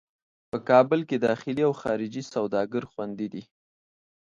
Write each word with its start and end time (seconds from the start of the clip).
په 0.51 0.57
کابل 0.69 0.99
کې 1.09 1.17
داخلي 1.27 1.61
او 1.67 1.73
خارجي 1.81 2.23
سوداګر 2.33 2.83
خوندي 2.91 3.27
دي. 3.33 3.43